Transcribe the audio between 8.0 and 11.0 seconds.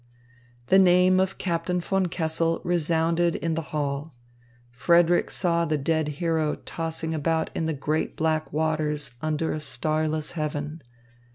black waters under a starless heaven.